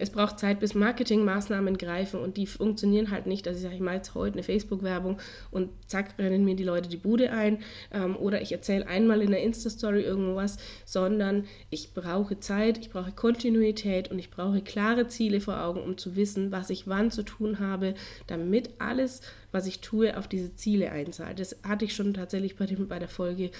es 0.00 0.10
braucht 0.10 0.38
Zeit, 0.38 0.60
bis 0.60 0.74
Marketingmaßnahmen 0.74 1.76
greifen 1.76 2.20
und 2.20 2.36
die 2.36 2.46
funktionieren 2.46 3.10
halt 3.10 3.26
nicht. 3.26 3.46
Also 3.46 3.58
ich 3.58 3.62
sage, 3.62 3.74
ich 3.74 3.80
mache 3.80 3.96
jetzt 3.96 4.14
heute 4.14 4.34
eine 4.34 4.42
Facebook-Werbung 4.42 5.18
und 5.50 5.70
zack, 5.86 6.14
rennen 6.18 6.44
mir 6.44 6.56
die 6.56 6.64
Leute 6.64 6.88
die 6.88 6.96
Bude 6.96 7.30
ein 7.32 7.58
ähm, 7.92 8.16
oder 8.16 8.40
ich 8.42 8.52
erzähle 8.52 8.86
einmal 8.86 9.22
in 9.22 9.30
der 9.30 9.42
Insta-Story 9.42 10.02
irgendwas, 10.02 10.58
sondern 10.84 11.44
ich 11.70 11.94
brauche 11.94 12.38
Zeit, 12.40 12.78
ich 12.78 12.90
brauche 12.90 13.12
Kontinuität 13.12 14.10
und 14.10 14.18
ich 14.18 14.30
brauche 14.30 14.60
klare 14.62 15.08
Ziele 15.08 15.40
vor 15.40 15.62
Augen, 15.62 15.80
um 15.80 15.98
zu 15.98 16.16
wissen, 16.16 16.52
was 16.52 16.70
ich 16.70 16.86
wann 16.86 17.10
zu 17.10 17.22
tun 17.22 17.58
habe, 17.58 17.94
damit 18.26 18.70
alles 18.78 19.20
was 19.52 19.66
ich 19.66 19.80
tue, 19.80 20.16
auf 20.16 20.26
diese 20.26 20.56
Ziele 20.56 20.90
einzahlt. 20.90 21.38
Das 21.38 21.56
hatte 21.62 21.84
ich 21.84 21.94
schon 21.94 22.14
tatsächlich 22.14 22.56
bei, 22.56 22.66
dem, 22.66 22.88
bei 22.88 22.98
der 22.98 23.08
Folge, 23.08 23.44
äh, 23.44 23.50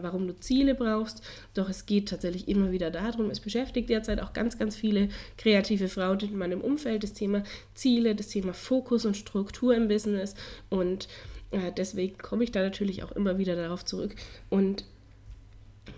warum 0.00 0.26
du 0.26 0.38
Ziele 0.38 0.74
brauchst. 0.74 1.22
Doch 1.54 1.68
es 1.68 1.86
geht 1.86 2.08
tatsächlich 2.08 2.48
immer 2.48 2.72
wieder 2.72 2.90
darum. 2.90 3.30
Es 3.30 3.40
beschäftigt 3.40 3.90
derzeit 3.90 4.20
auch 4.20 4.32
ganz, 4.32 4.58
ganz 4.58 4.76
viele 4.76 5.08
kreative 5.36 5.88
Frauen 5.88 6.20
in 6.20 6.38
meinem 6.38 6.60
Umfeld, 6.60 7.02
das 7.02 7.12
Thema 7.12 7.42
Ziele, 7.74 8.14
das 8.14 8.28
Thema 8.28 8.54
Fokus 8.54 9.04
und 9.04 9.16
Struktur 9.16 9.74
im 9.74 9.88
Business. 9.88 10.34
Und 10.68 11.08
äh, 11.50 11.72
deswegen 11.76 12.16
komme 12.18 12.44
ich 12.44 12.52
da 12.52 12.62
natürlich 12.62 13.02
auch 13.02 13.12
immer 13.12 13.38
wieder 13.38 13.56
darauf 13.56 13.84
zurück. 13.84 14.14
Und 14.48 14.84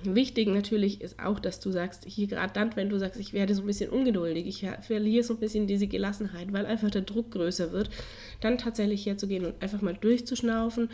Wichtig 0.04 0.48
natürlich 0.48 1.00
ist 1.00 1.18
auch, 1.20 1.38
dass 1.38 1.60
du 1.60 1.70
sagst, 1.70 2.04
hier 2.06 2.26
gerade 2.26 2.52
dann, 2.52 2.74
wenn 2.76 2.88
du 2.88 2.98
sagst, 2.98 3.20
ich 3.20 3.32
werde 3.32 3.54
so 3.54 3.62
ein 3.62 3.66
bisschen 3.66 3.90
ungeduldig, 3.90 4.46
ich 4.46 4.66
verliere 4.80 5.22
so 5.22 5.34
ein 5.34 5.40
bisschen 5.40 5.66
diese 5.66 5.86
Gelassenheit, 5.86 6.52
weil 6.52 6.66
einfach 6.66 6.90
der 6.90 7.02
Druck 7.02 7.32
größer 7.32 7.72
wird, 7.72 7.90
dann 8.40 8.58
tatsächlich 8.58 9.06
herzugehen 9.06 9.44
und 9.44 9.62
einfach 9.62 9.80
mal 9.80 9.94
durchzuschnaufen 9.94 10.88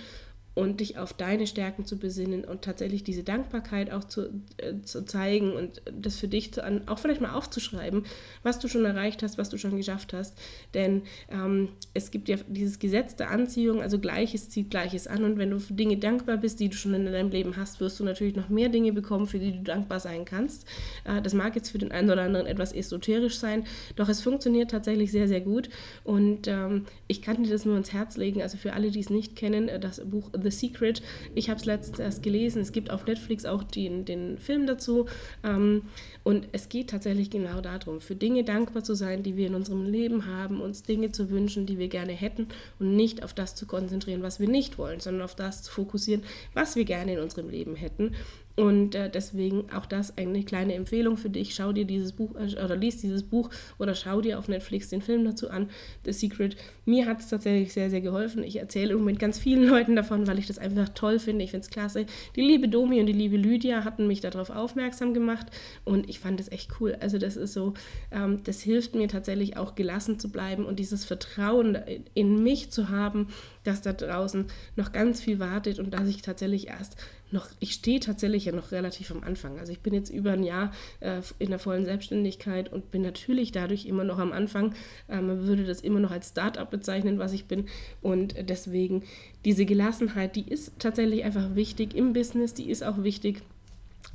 und 0.58 0.80
dich 0.80 0.98
auf 0.98 1.12
deine 1.12 1.46
Stärken 1.46 1.84
zu 1.84 1.98
besinnen 1.98 2.44
und 2.44 2.62
tatsächlich 2.62 3.04
diese 3.04 3.22
Dankbarkeit 3.22 3.92
auch 3.92 4.02
zu, 4.02 4.22
äh, 4.56 4.74
zu 4.82 5.04
zeigen 5.04 5.52
und 5.52 5.80
das 5.92 6.16
für 6.16 6.26
dich 6.26 6.52
zu, 6.52 6.62
auch 6.86 6.98
vielleicht 6.98 7.20
mal 7.20 7.34
aufzuschreiben, 7.34 8.02
was 8.42 8.58
du 8.58 8.66
schon 8.66 8.84
erreicht 8.84 9.22
hast, 9.22 9.38
was 9.38 9.50
du 9.50 9.56
schon 9.56 9.76
geschafft 9.76 10.12
hast. 10.12 10.36
Denn 10.74 11.02
ähm, 11.30 11.68
es 11.94 12.10
gibt 12.10 12.28
ja 12.28 12.38
dieses 12.48 12.80
Gesetz 12.80 13.14
der 13.14 13.30
Anziehung, 13.30 13.82
also 13.82 14.00
Gleiches 14.00 14.48
zieht 14.48 14.68
Gleiches 14.70 15.06
an 15.06 15.22
und 15.22 15.38
wenn 15.38 15.50
du 15.50 15.60
für 15.60 15.74
Dinge 15.74 15.96
dankbar 15.96 16.38
bist, 16.38 16.58
die 16.58 16.68
du 16.68 16.76
schon 16.76 16.92
in 16.92 17.04
deinem 17.04 17.30
Leben 17.30 17.56
hast, 17.56 17.78
wirst 17.78 18.00
du 18.00 18.04
natürlich 18.04 18.34
noch 18.34 18.48
mehr 18.48 18.68
Dinge 18.68 18.92
bekommen, 18.92 19.28
für 19.28 19.38
die 19.38 19.52
du 19.52 19.62
dankbar 19.62 20.00
sein 20.00 20.24
kannst. 20.24 20.66
Äh, 21.04 21.22
das 21.22 21.34
mag 21.34 21.54
jetzt 21.54 21.70
für 21.70 21.78
den 21.78 21.92
einen 21.92 22.10
oder 22.10 22.22
anderen 22.22 22.46
etwas 22.46 22.72
esoterisch 22.72 23.38
sein, 23.38 23.64
doch 23.94 24.08
es 24.08 24.22
funktioniert 24.22 24.72
tatsächlich 24.72 25.12
sehr, 25.12 25.28
sehr 25.28 25.40
gut 25.40 25.70
und 26.02 26.48
ähm, 26.48 26.86
ich 27.06 27.22
kann 27.22 27.44
dir 27.44 27.52
das 27.52 27.64
nur 27.64 27.74
ans 27.74 27.92
Herz 27.92 28.16
legen, 28.16 28.42
also 28.42 28.58
für 28.58 28.72
alle, 28.72 28.90
die 28.90 28.98
es 28.98 29.08
nicht 29.08 29.36
kennen, 29.36 29.68
äh, 29.68 29.78
das 29.78 30.00
Buch 30.04 30.32
The 30.32 30.47
Secret. 30.50 31.02
Ich 31.34 31.50
habe 31.50 31.60
es 31.60 31.66
letztens 31.66 31.98
erst 31.98 32.22
gelesen. 32.22 32.62
Es 32.62 32.72
gibt 32.72 32.90
auf 32.90 33.06
Netflix 33.06 33.44
auch 33.44 33.62
den, 33.62 34.04
den 34.04 34.38
Film 34.38 34.66
dazu. 34.66 35.06
Ähm, 35.44 35.82
und 36.24 36.48
es 36.52 36.68
geht 36.68 36.90
tatsächlich 36.90 37.30
genau 37.30 37.60
darum, 37.60 38.00
für 38.00 38.14
Dinge 38.14 38.44
dankbar 38.44 38.84
zu 38.84 38.94
sein, 38.94 39.22
die 39.22 39.36
wir 39.36 39.46
in 39.46 39.54
unserem 39.54 39.84
Leben 39.84 40.26
haben, 40.26 40.60
uns 40.60 40.82
Dinge 40.82 41.12
zu 41.12 41.30
wünschen, 41.30 41.66
die 41.66 41.78
wir 41.78 41.88
gerne 41.88 42.12
hätten 42.12 42.48
und 42.78 42.96
nicht 42.96 43.22
auf 43.22 43.32
das 43.32 43.54
zu 43.54 43.66
konzentrieren, 43.66 44.22
was 44.22 44.40
wir 44.40 44.48
nicht 44.48 44.78
wollen, 44.78 45.00
sondern 45.00 45.22
auf 45.22 45.34
das 45.34 45.62
zu 45.62 45.72
fokussieren, 45.72 46.22
was 46.54 46.76
wir 46.76 46.84
gerne 46.84 47.14
in 47.14 47.20
unserem 47.20 47.48
Leben 47.48 47.76
hätten. 47.76 48.14
Und 48.58 48.96
äh, 48.96 49.08
deswegen 49.08 49.70
auch 49.70 49.86
das 49.86 50.18
eine 50.18 50.42
kleine 50.42 50.74
Empfehlung 50.74 51.16
für 51.16 51.30
dich. 51.30 51.54
Schau 51.54 51.70
dir 51.70 51.84
dieses 51.84 52.10
Buch 52.10 52.34
äh, 52.34 52.60
oder 52.60 52.74
liest 52.74 53.04
dieses 53.04 53.22
Buch 53.22 53.50
oder 53.78 53.94
schau 53.94 54.20
dir 54.20 54.36
auf 54.36 54.48
Netflix 54.48 54.88
den 54.88 55.00
Film 55.00 55.24
dazu 55.24 55.48
an, 55.48 55.70
The 56.04 56.12
Secret. 56.12 56.56
Mir 56.84 57.06
hat 57.06 57.20
es 57.20 57.28
tatsächlich 57.28 57.72
sehr, 57.72 57.88
sehr 57.88 58.00
geholfen. 58.00 58.42
Ich 58.42 58.56
erzähle 58.56 58.94
im 58.94 58.98
Moment 58.98 59.20
ganz 59.20 59.38
vielen 59.38 59.62
Leuten 59.68 59.94
davon, 59.94 60.26
weil 60.26 60.40
ich 60.40 60.48
das 60.48 60.58
einfach 60.58 60.88
toll 60.88 61.20
finde. 61.20 61.44
Ich 61.44 61.52
finde 61.52 61.66
es 61.66 61.70
klasse. 61.70 62.06
Die 62.34 62.40
liebe 62.40 62.68
Domi 62.68 62.98
und 62.98 63.06
die 63.06 63.12
liebe 63.12 63.36
Lydia 63.36 63.84
hatten 63.84 64.08
mich 64.08 64.22
darauf 64.22 64.50
aufmerksam 64.50 65.14
gemacht 65.14 65.46
und 65.84 66.10
ich 66.10 66.18
fand 66.18 66.40
es 66.40 66.50
echt 66.50 66.80
cool. 66.80 66.96
Also 66.98 67.18
das 67.18 67.36
ist 67.36 67.52
so, 67.52 67.74
ähm, 68.10 68.42
das 68.42 68.60
hilft 68.60 68.96
mir 68.96 69.06
tatsächlich 69.06 69.56
auch 69.56 69.76
gelassen 69.76 70.18
zu 70.18 70.32
bleiben 70.32 70.64
und 70.64 70.80
dieses 70.80 71.04
Vertrauen 71.04 71.78
in 72.14 72.42
mich 72.42 72.72
zu 72.72 72.88
haben, 72.88 73.28
dass 73.68 73.82
da 73.82 73.92
draußen 73.92 74.46
noch 74.76 74.92
ganz 74.92 75.20
viel 75.20 75.38
wartet 75.38 75.78
und 75.78 75.92
dass 75.92 76.08
ich 76.08 76.22
tatsächlich 76.22 76.68
erst 76.68 76.96
noch, 77.30 77.48
ich 77.60 77.72
stehe 77.72 78.00
tatsächlich 78.00 78.46
ja 78.46 78.52
noch 78.52 78.72
relativ 78.72 79.10
am 79.10 79.22
Anfang. 79.22 79.58
Also 79.58 79.70
ich 79.70 79.80
bin 79.80 79.92
jetzt 79.92 80.08
über 80.08 80.32
ein 80.32 80.42
Jahr 80.42 80.72
äh, 81.00 81.20
in 81.38 81.50
der 81.50 81.58
vollen 81.58 81.84
Selbstständigkeit 81.84 82.72
und 82.72 82.90
bin 82.90 83.02
natürlich 83.02 83.52
dadurch 83.52 83.84
immer 83.84 84.04
noch 84.04 84.18
am 84.18 84.32
Anfang. 84.32 84.74
Äh, 85.08 85.20
man 85.20 85.46
würde 85.46 85.64
das 85.64 85.82
immer 85.82 86.00
noch 86.00 86.10
als 86.10 86.30
Start-up 86.30 86.70
bezeichnen, 86.70 87.18
was 87.18 87.34
ich 87.34 87.44
bin. 87.44 87.66
Und 88.00 88.34
deswegen 88.48 89.04
diese 89.44 89.66
Gelassenheit, 89.66 90.36
die 90.36 90.48
ist 90.48 90.72
tatsächlich 90.78 91.24
einfach 91.24 91.54
wichtig 91.54 91.94
im 91.94 92.14
Business, 92.14 92.54
die 92.54 92.70
ist 92.70 92.82
auch 92.82 93.02
wichtig 93.02 93.42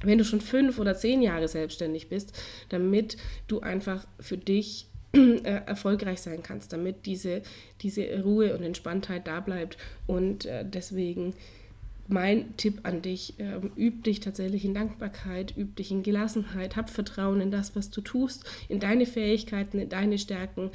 wenn 0.02 0.18
du 0.18 0.26
schon 0.26 0.42
fünf 0.42 0.80
oder 0.80 0.96
zehn 0.96 1.22
Jahre 1.22 1.48
selbstständig 1.48 2.10
bist, 2.10 2.34
damit 2.70 3.16
du 3.48 3.62
einfach 3.62 4.06
für 4.20 4.38
dich 4.38 4.88
erfolgreich 5.44 6.22
sein 6.22 6.42
kannst, 6.42 6.74
damit 6.74 7.06
diese, 7.06 7.44
diese 7.82 8.24
Ruhe 8.24 8.56
und 8.56 8.64
Entspanntheit 8.64 9.28
da 9.28 9.40
bleibt. 9.40 9.78
Und 10.08 10.46
äh, 10.46 10.66
deswegen 10.68 11.36
mein 12.08 12.58
Tipp 12.58 12.82
an 12.84 13.02
dich, 13.02 13.40
äh, 13.40 13.60
üb 13.78 14.04
dich 14.04 14.20
tatsächlich 14.20 14.66
in 14.66 14.74
Dankbarkeit, 14.74 15.56
üb 15.58 15.76
dich 15.76 15.92
in 15.92 16.04
Gelassenheit, 16.04 16.76
hab 16.76 16.90
Vertrauen 16.90 17.42
in 17.42 17.52
das, 17.52 17.76
was 17.76 17.90
du 17.92 18.02
tust, 18.02 18.44
in 18.68 18.80
deine 18.80 19.06
Fähigkeiten, 19.06 19.80
in 19.80 19.90
deine 19.90 20.18
Stärken, 20.18 20.72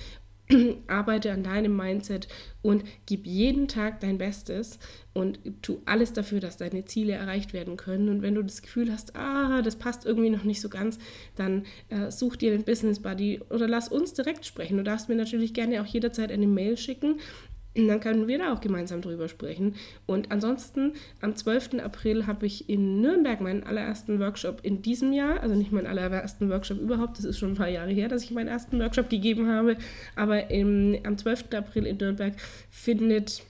arbeite 0.87 1.33
an 1.33 1.43
deinem 1.43 1.77
Mindset 1.77 2.29
und 2.63 2.85
gib 3.07 3.27
jeden 3.27 3.69
Tag 3.69 4.01
dein 4.01 4.19
Bestes 4.19 4.79
und 5.13 5.39
tu 5.63 5.81
alles 5.85 6.13
dafür, 6.13 6.41
dass 6.41 6.57
deine 6.57 6.85
Ziele 6.85 7.13
erreicht 7.13 7.53
werden 7.53 7.77
können. 7.77 8.09
Und 8.09 8.23
wenn 8.23 8.35
du 8.35 8.43
das 8.43 8.63
Gefühl 8.63 8.93
hast, 8.93 9.17
ah, 9.17 9.63
das 9.63 9.77
passt 9.77 10.07
irgendwie 10.07 10.31
noch 10.31 10.45
nicht 10.45 10.61
so 10.61 10.69
ganz, 10.69 10.99
dann 11.37 11.65
äh, 11.89 12.11
such 12.11 12.37
dir 12.37 12.53
einen 12.53 12.65
Business 12.65 13.01
Buddy 13.01 13.41
oder 13.51 13.69
lass 13.69 13.89
uns 13.89 14.15
direkt 14.15 14.47
sprechen. 14.47 14.77
Du 14.77 14.85
darfst 14.85 15.09
mir 15.09 15.17
natürlich 15.17 15.55
gerne 15.55 15.83
auch 15.83 15.87
jederzeit 15.87 16.33
eine 16.33 16.47
Mail 16.47 16.77
schicken 16.77 17.17
und 17.79 17.89
dann 17.89 18.01
können 18.01 18.29
wir 18.29 18.39
da 18.39 18.53
auch 18.53 18.61
gemeinsam 18.61 19.01
drüber 19.01 19.29
sprechen. 19.29 19.75
Und 20.07 20.31
ansonsten, 20.31 20.93
am 21.21 21.37
12. 21.37 21.75
April 21.83 22.27
habe 22.27 22.47
ich 22.47 22.69
in 22.69 23.01
Nürnberg 23.01 23.41
meinen 23.41 23.65
allerersten 23.65 24.21
Workshop 24.21 24.61
in 24.63 24.83
diesem 24.83 25.13
Jahr, 25.13 25.41
also 25.41 25.55
nicht 25.55 25.73
meinen 25.73 25.87
allerersten 25.87 26.51
Workshop 26.51 26.79
überhaupt, 26.79 27.19
das 27.19 27.25
ist 27.25 27.39
schon 27.39 27.53
ein 27.53 27.57
paar 27.57 27.69
Jahre 27.69 27.91
her, 27.91 28.09
dass 28.09 28.25
ich 28.25 28.31
meinen 28.31 28.49
ersten 28.49 28.79
Workshop 28.81 29.09
gegeben 29.09 29.49
habe, 29.49 29.77
aber 30.17 30.51
im, 30.51 30.99
am 31.05 31.17
12. 31.17 31.47
April 31.55 31.87
in 31.87 31.97
Nürnberg 31.97 32.35
findet 32.71 33.43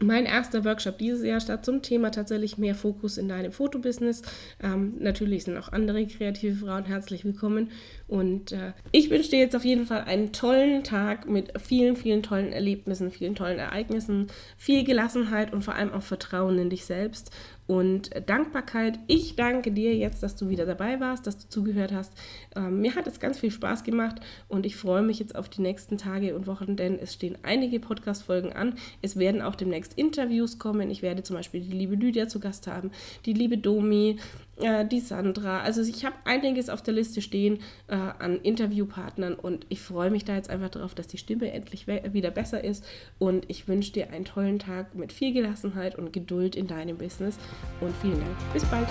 mein 0.00 0.26
erster 0.26 0.64
Workshop 0.64 0.98
dieses 0.98 1.24
Jahr 1.24 1.40
statt 1.40 1.64
zum 1.64 1.82
Thema 1.82 2.10
tatsächlich 2.10 2.58
mehr 2.58 2.74
Fokus 2.74 3.18
in 3.18 3.28
deinem 3.28 3.52
Fotobusiness. 3.52 4.22
Ähm, 4.62 4.94
natürlich 4.98 5.44
sind 5.44 5.56
auch 5.56 5.72
andere 5.72 6.06
kreative 6.06 6.66
Frauen 6.66 6.84
herzlich 6.84 7.24
willkommen. 7.24 7.70
Und 8.06 8.52
äh, 8.52 8.72
ich 8.92 9.10
wünsche 9.10 9.30
dir 9.30 9.38
jetzt 9.38 9.56
auf 9.56 9.64
jeden 9.64 9.86
Fall 9.86 10.04
einen 10.04 10.32
tollen 10.32 10.84
Tag 10.84 11.28
mit 11.28 11.52
vielen, 11.60 11.96
vielen 11.96 12.22
tollen 12.22 12.52
Erlebnissen, 12.52 13.10
vielen 13.10 13.34
tollen 13.34 13.58
Ereignissen, 13.58 14.26
viel 14.56 14.84
Gelassenheit 14.84 15.52
und 15.52 15.62
vor 15.62 15.74
allem 15.74 15.92
auch 15.92 16.02
Vertrauen 16.02 16.58
in 16.58 16.70
dich 16.70 16.84
selbst 16.84 17.30
und 17.66 18.10
Dankbarkeit. 18.26 18.98
Ich 19.06 19.36
danke 19.36 19.72
dir 19.72 19.94
jetzt, 19.94 20.22
dass 20.22 20.36
du 20.36 20.48
wieder 20.48 20.66
dabei 20.66 21.00
warst, 21.00 21.26
dass 21.26 21.38
du 21.38 21.48
zugehört 21.48 21.92
hast. 21.92 22.12
Ähm, 22.56 22.80
mir 22.80 22.94
hat 22.94 23.06
es 23.06 23.20
ganz 23.20 23.38
viel 23.38 23.50
Spaß 23.50 23.84
gemacht 23.84 24.16
und 24.48 24.66
ich 24.66 24.76
freue 24.76 25.02
mich 25.02 25.18
jetzt 25.18 25.34
auf 25.34 25.48
die 25.48 25.62
nächsten 25.62 25.96
Tage 25.96 26.34
und 26.34 26.46
Wochen, 26.46 26.76
denn 26.76 26.98
es 26.98 27.14
stehen 27.14 27.38
einige 27.42 27.80
Podcast-Folgen 27.80 28.52
an. 28.52 28.74
Es 29.02 29.18
werden 29.18 29.40
auch 29.40 29.54
demnächst 29.54 29.94
Interviews 29.94 30.58
kommen. 30.58 30.90
Ich 30.90 31.02
werde 31.02 31.22
zum 31.22 31.36
Beispiel 31.36 31.60
die 31.60 31.72
liebe 31.72 31.94
Lydia 31.94 32.28
zu 32.28 32.40
Gast 32.40 32.66
haben, 32.66 32.90
die 33.24 33.32
liebe 33.32 33.56
Domi, 33.56 34.16
äh, 34.60 34.86
die 34.86 35.00
Sandra. 35.00 35.60
Also 35.60 35.82
ich 35.82 36.04
habe 36.04 36.16
einiges 36.24 36.68
auf 36.68 36.82
der 36.82 36.94
Liste 36.94 37.22
stehen 37.22 37.58
äh, 37.88 37.94
an 37.94 38.40
Interviewpartnern 38.40 39.34
und 39.34 39.66
ich 39.68 39.80
freue 39.80 40.10
mich 40.10 40.24
da 40.24 40.34
jetzt 40.34 40.50
einfach 40.50 40.70
darauf, 40.70 40.94
dass 40.94 41.06
die 41.06 41.18
Stimme 41.18 41.50
endlich 41.52 41.86
wieder 41.86 42.30
besser 42.30 42.62
ist 42.62 42.84
und 43.18 43.44
ich 43.48 43.68
wünsche 43.68 43.92
dir 43.92 44.10
einen 44.10 44.24
tollen 44.24 44.58
Tag 44.58 44.94
mit 44.94 45.12
viel 45.12 45.32
Gelassenheit 45.32 45.96
und 45.96 46.12
Geduld 46.12 46.56
in 46.56 46.66
deinem 46.66 46.98
Business 46.98 47.38
und 47.80 47.94
vielen 47.96 48.20
Dank. 48.20 48.36
Bis 48.52 48.64
bald. 48.66 48.88